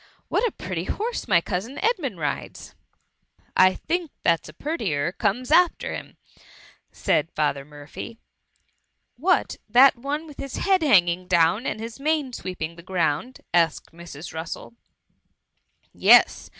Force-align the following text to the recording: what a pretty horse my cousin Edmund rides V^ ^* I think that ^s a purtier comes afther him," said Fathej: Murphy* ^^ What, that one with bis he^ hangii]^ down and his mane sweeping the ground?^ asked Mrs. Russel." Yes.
what 0.29 0.43
a 0.47 0.51
pretty 0.53 0.85
horse 0.85 1.27
my 1.27 1.39
cousin 1.39 1.77
Edmund 1.79 2.17
rides 2.17 2.69
V^ 3.37 3.41
^* 3.43 3.43
I 3.55 3.73
think 3.75 4.09
that 4.23 4.41
^s 4.41 4.49
a 4.49 4.53
purtier 4.53 5.11
comes 5.11 5.51
afther 5.51 5.93
him," 5.93 6.17
said 6.91 7.31
Fathej: 7.35 7.67
Murphy* 7.67 8.15
^^ 8.15 8.17
What, 9.17 9.57
that 9.69 9.95
one 9.97 10.25
with 10.25 10.37
bis 10.37 10.57
he^ 10.57 10.79
hangii]^ 10.79 11.27
down 11.27 11.67
and 11.67 11.79
his 11.79 11.99
mane 11.99 12.33
sweeping 12.33 12.77
the 12.77 12.81
ground?^ 12.81 13.41
asked 13.53 13.91
Mrs. 13.93 14.33
Russel." 14.33 14.73
Yes. 15.93 16.49